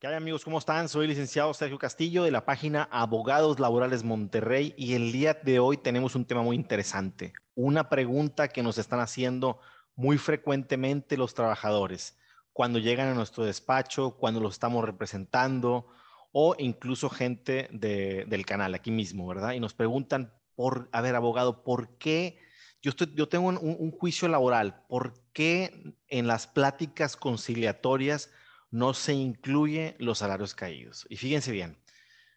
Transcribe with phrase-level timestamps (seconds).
[0.00, 0.44] ¿Qué hay amigos?
[0.44, 0.88] ¿Cómo están?
[0.88, 5.76] Soy licenciado Sergio Castillo de la página Abogados Laborales Monterrey y el día de hoy
[5.76, 9.58] tenemos un tema muy interesante, una pregunta que nos están haciendo
[9.96, 12.16] muy frecuentemente los trabajadores
[12.52, 15.88] cuando llegan a nuestro despacho, cuando los estamos representando
[16.30, 19.54] o incluso gente del canal aquí mismo, ¿verdad?
[19.54, 22.38] Y nos preguntan, por, a ver, abogado, ¿por qué
[22.82, 22.94] yo
[23.28, 24.84] tengo un, un juicio laboral?
[24.86, 28.30] ¿Por qué en las pláticas conciliatorias
[28.70, 31.06] no se incluye los salarios caídos.
[31.08, 31.78] Y fíjense bien,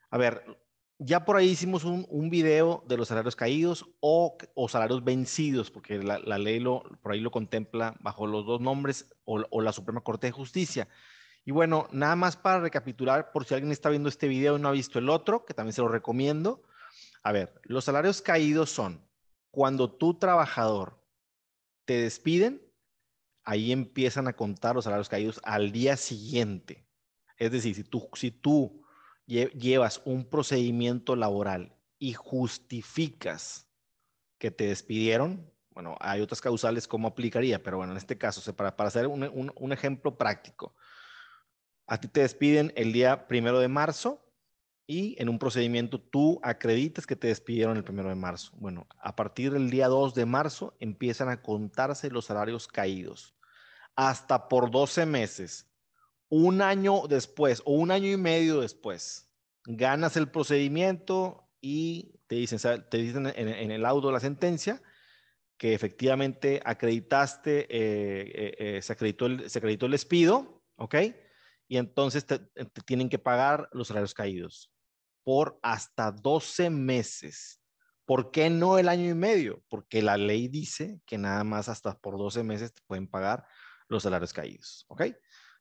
[0.10, 0.44] a ver,
[1.04, 5.72] ya por ahí hicimos un, un video de los salarios caídos o, o salarios vencidos,
[5.72, 9.62] porque la, la, ley lo, por ahí lo contempla bajo los dos nombres o, o,
[9.62, 10.88] la Suprema Corte de Justicia.
[11.44, 14.68] Y bueno, nada más para recapitular, por si alguien está viendo este video y no
[14.68, 16.62] ha visto el otro, que también se lo recomiendo.
[17.24, 19.04] A ver, los salarios caídos son
[19.50, 21.04] cuando tu trabajador
[21.86, 22.62] te despiden
[23.44, 26.86] ahí empiezan a contar los salarios caídos al día siguiente.
[27.38, 28.84] Es decir, si tú, si tú
[29.26, 33.68] llevas un procedimiento laboral y justificas
[34.38, 38.76] que te despidieron, bueno, hay otras causales cómo aplicaría, pero bueno, en este caso, para,
[38.76, 40.76] para hacer un, un, un ejemplo práctico,
[41.88, 44.31] a ti te despiden el día primero de marzo
[44.92, 48.52] y en un procedimiento tú acreditas que te despidieron el primero de marzo.
[48.58, 53.34] Bueno, a partir del día 2 de marzo empiezan a contarse los salarios caídos
[53.96, 55.72] hasta por 12 meses.
[56.28, 59.30] Un año después o un año y medio después,
[59.64, 64.82] ganas el procedimiento y te dicen, te dicen en, el laudo de la sentencia
[65.56, 70.96] que efectivamente acreditaste, eh, eh, eh, se, acreditó el, se acreditó el despido, ¿ok?
[71.70, 74.71] Y entonces te, te tienen que pagar los salarios caídos
[75.24, 77.62] por hasta 12 meses.
[78.06, 79.64] ¿Por qué no el año y medio?
[79.70, 83.46] Porque la ley dice que nada más hasta por 12 meses te pueden pagar
[83.88, 84.86] los salarios caídos.
[84.90, 85.04] ¿Ok?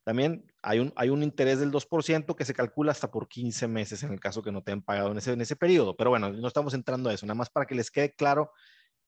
[0.02, 4.02] También hay un, hay un interés del 2% que se calcula hasta por 15 meses
[4.02, 5.96] en el caso que no te hayan pagado en ese, en ese periodo.
[5.96, 8.50] Pero bueno, no estamos entrando a eso, nada más para que les quede claro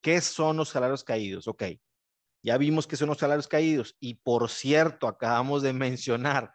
[0.00, 1.48] qué son los salarios caídos.
[1.48, 1.65] Ok,
[2.43, 6.54] ya vimos que son los salarios caídos y por cierto, acabamos de mencionar,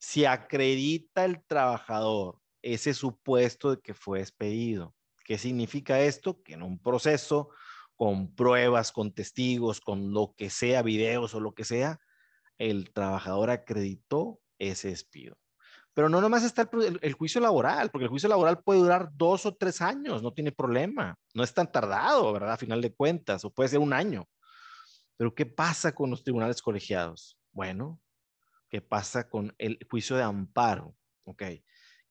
[0.00, 4.94] si acredita el trabajador ese supuesto de que fue despedido.
[5.24, 6.42] ¿Qué significa esto?
[6.42, 7.50] Que en un proceso,
[7.96, 12.00] con pruebas, con testigos, con lo que sea, videos o lo que sea,
[12.56, 15.36] el trabajador acreditó ese despido.
[15.94, 19.46] Pero no nomás está el, el, juicio laboral, porque el juicio laboral puede durar dos
[19.46, 21.16] o tres años, no tiene problema.
[21.34, 22.52] No es tan tardado, ¿verdad?
[22.52, 24.28] A final de cuentas, o puede ser un año.
[25.16, 27.36] Pero ¿qué pasa con los tribunales colegiados?
[27.52, 28.00] Bueno,
[28.68, 30.94] ¿qué pasa con el juicio de amparo?
[31.24, 31.42] Ok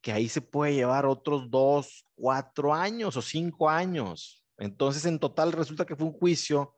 [0.01, 4.43] que ahí se puede llevar otros dos, cuatro años o cinco años.
[4.57, 6.75] Entonces, en total resulta que fue un juicio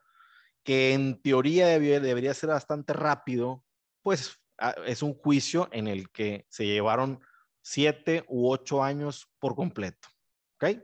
[0.63, 3.63] que en teoría debería, ser bastante rápido,
[4.01, 4.39] pues
[4.85, 7.21] es un juicio en el que se llevaron
[7.61, 10.07] siete u ocho años por completo.
[10.55, 10.79] ¿Ok?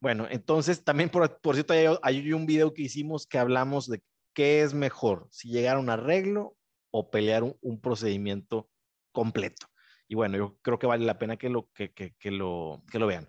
[0.00, 4.02] Bueno, entonces también por, por cierto hay, hay, un video que hicimos que hablamos de
[4.32, 6.56] qué es mejor, si llegar a un arreglo
[6.90, 8.68] o pelear un, un procedimiento
[9.12, 9.66] completo.
[10.08, 13.06] Y bueno, yo creo que vale la pena que lo, que, que, lo, que lo
[13.06, 13.28] vean.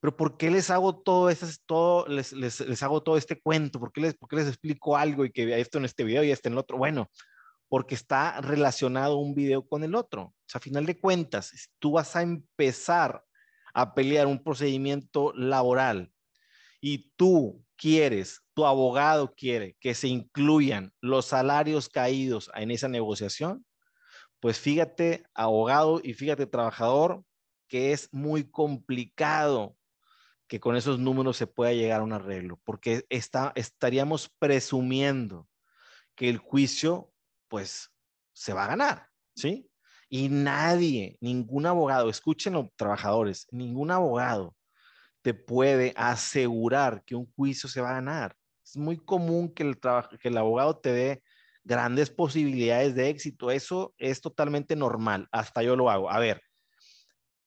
[0.00, 3.78] Pero ¿por qué les hago todo, eso, todo les, les, les, hago todo este cuento?
[3.78, 6.30] ¿Por qué, les, ¿Por qué les explico algo y que esto en este video y
[6.30, 6.76] este en el otro?
[6.76, 7.08] Bueno,
[7.68, 10.22] porque está relacionado un video con el otro.
[10.24, 13.24] O sea, a final de cuentas, si tú vas a empezar
[13.74, 16.12] a pelear un procedimiento laboral
[16.80, 23.64] y tú quieres, tu abogado quiere que se incluyan los salarios caídos en esa negociación,
[24.42, 27.24] pues fíjate, abogado y fíjate, trabajador,
[27.68, 29.76] que es muy complicado
[30.48, 35.48] que con esos números se pueda llegar a un arreglo, porque está, estaríamos presumiendo
[36.16, 37.12] que el juicio,
[37.46, 37.92] pues,
[38.32, 39.70] se va a ganar, ¿sí?
[40.08, 44.56] Y nadie, ningún abogado, escúchenlo, trabajadores, ningún abogado
[45.22, 48.34] te puede asegurar que un juicio se va a ganar.
[48.66, 51.22] Es muy común que el, que el abogado te dé
[51.64, 53.50] grandes posibilidades de éxito.
[53.50, 55.28] Eso es totalmente normal.
[55.32, 56.10] Hasta yo lo hago.
[56.10, 56.42] A ver,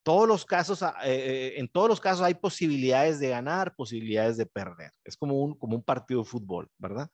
[0.04, 4.38] todos los casos, ah, eh, eh, en todos los casos hay posibilidades de ganar, posibilidades
[4.38, 4.92] de perder.
[5.04, 7.10] Es como un, como un partido de fútbol, ¿verdad?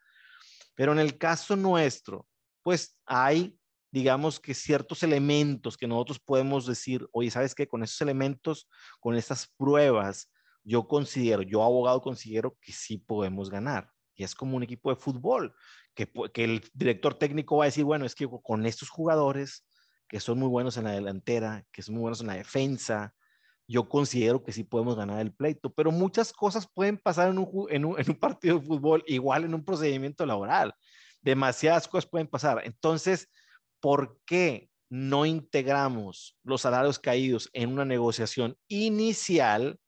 [0.76, 2.28] Pero en el caso nuestro,
[2.62, 3.58] pues hay,
[3.92, 7.68] digamos que ciertos elementos que nosotros podemos decir, oye, ¿sabes qué?
[7.68, 8.68] Con esos elementos,
[9.00, 10.30] con estas pruebas,
[10.64, 13.90] yo considero, yo abogado considero que sí podemos ganar.
[14.24, 15.54] Es como un equipo de fútbol
[15.94, 19.66] que, el director técnico va a decir, bueno, es que con estos jugadores
[20.08, 23.14] que son muy buenos en la delantera, que son muy buenos en la defensa,
[23.68, 27.68] yo considero que sí podemos ganar el pleito, pero muchas cosas pueden pasar en un,
[27.70, 30.74] en un partido de fútbol, igual en un procedimiento laboral.
[31.22, 32.62] Demasiadas cosas pueden pasar.
[32.66, 33.30] Entonces,
[33.80, 39.80] ¿por qué no integramos los salarios caídos en una negociación inicial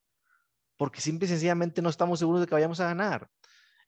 [0.77, 3.29] porque simple y sencillamente no estamos seguros de que vayamos a ganar.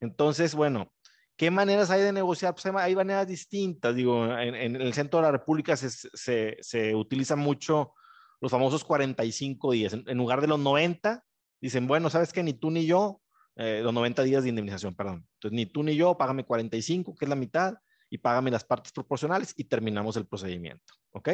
[0.05, 0.91] Entonces, bueno,
[1.35, 2.53] ¿qué maneras hay de negociar?
[2.53, 3.95] Pues hay, maneras distintas.
[3.95, 7.93] Digo, en, el centro de la República se, se, se utilizan mucho
[8.39, 9.93] los famosos 45 días.
[9.93, 11.23] En, lugar de los 90,
[11.59, 12.43] dicen, bueno, ¿sabes qué?
[12.43, 13.21] Ni tú ni yo,
[13.55, 15.27] eh, los 90 días de indemnización, perdón.
[15.35, 17.75] Entonces, ni tú ni yo, págame 45, que es la mitad,
[18.09, 20.93] y págame las partes proporcionales y terminamos el procedimiento.
[21.11, 21.29] ¿Ok?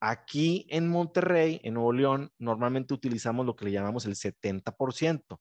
[0.00, 5.40] Aquí en Monterrey, en Nuevo León, normalmente utilizamos lo que le llamamos el 70%.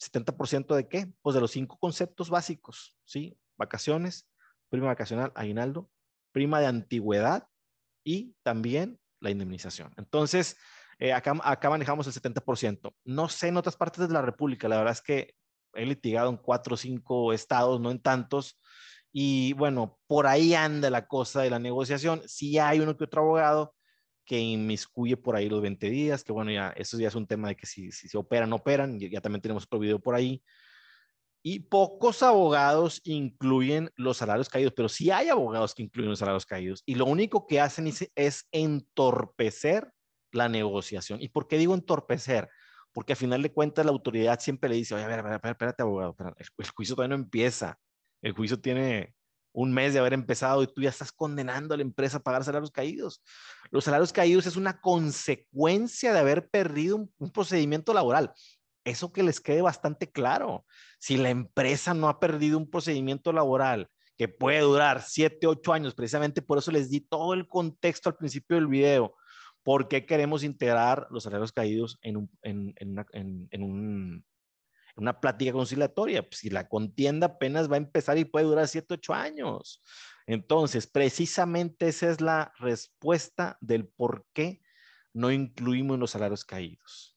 [0.00, 1.12] ¿70% de qué?
[1.22, 3.38] Pues de los cinco conceptos básicos, ¿sí?
[3.56, 4.28] Vacaciones,
[4.68, 5.90] prima vacacional, aguinaldo,
[6.32, 7.48] prima de antigüedad
[8.04, 9.92] y también la indemnización.
[9.96, 10.56] Entonces,
[10.98, 12.94] eh, acá, acá manejamos el 70%.
[13.04, 15.34] No sé en otras partes de la República, la verdad es que
[15.74, 18.58] he litigado en cuatro o cinco estados, no en tantos,
[19.18, 22.20] y bueno, por ahí anda la cosa de la negociación.
[22.26, 23.74] Si hay uno que otro abogado
[24.26, 27.48] que inmiscuye por ahí los 20 días, que bueno, ya eso ya es un tema
[27.48, 30.42] de que si, si se operan, operan, ya, ya también tenemos otro video por ahí.
[31.42, 36.44] Y pocos abogados incluyen los salarios caídos, pero sí hay abogados que incluyen los salarios
[36.44, 36.82] caídos.
[36.84, 39.92] Y lo único que hacen es, es entorpecer
[40.32, 41.22] la negociación.
[41.22, 42.50] ¿Y por qué digo entorpecer?
[42.92, 45.40] Porque a final de cuentas la autoridad siempre le dice, oye, a ver, a ver,
[45.44, 47.78] espérate, abogado, el juicio todavía no empieza
[48.22, 49.14] el juicio tiene
[49.56, 52.44] un mes de haber empezado y tú ya estás condenando a la empresa a pagar
[52.44, 53.22] salarios caídos.
[53.70, 58.34] Los salarios caídos es una consecuencia de haber perdido un, procedimiento laboral.
[58.84, 60.66] Eso que les quede bastante claro.
[60.98, 63.88] Si la empresa no ha perdido un procedimiento laboral
[64.18, 68.16] que puede durar siete, ocho años, precisamente por eso les di todo el contexto al
[68.16, 69.16] principio del video,
[69.62, 74.22] por qué queremos integrar los salarios caídos en un, en un
[74.96, 76.22] una plática conciliatoria.
[76.22, 79.82] Pues, si la contienda apenas va a empezar y puede durar 7, 8 años.
[80.26, 84.60] Entonces, precisamente esa es la respuesta del por qué
[85.12, 87.16] no incluimos los salarios caídos.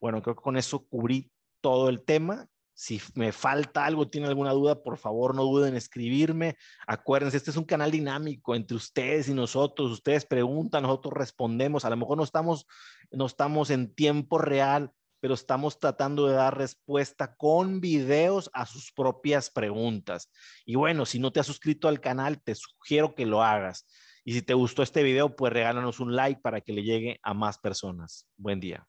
[0.00, 2.48] Bueno, creo que con eso cubrí todo el tema.
[2.74, 6.56] Si me falta algo, tiene alguna duda, por favor no duden en escribirme.
[6.86, 9.90] Acuérdense, este es un canal dinámico entre ustedes y nosotros.
[9.90, 11.84] Ustedes preguntan, nosotros respondemos.
[11.84, 12.66] A lo mejor no estamos,
[13.10, 18.92] no estamos en tiempo real, pero estamos tratando de dar respuesta con videos a sus
[18.92, 20.30] propias preguntas.
[20.64, 23.86] Y bueno, si no te has suscrito al canal, te sugiero que lo hagas.
[24.24, 27.34] Y si te gustó este video, pues regálanos un like para que le llegue a
[27.34, 28.26] más personas.
[28.36, 28.86] Buen día.